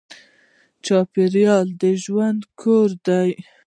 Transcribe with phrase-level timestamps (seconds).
[0.85, 3.29] چاپېریال د ژوند کور دی.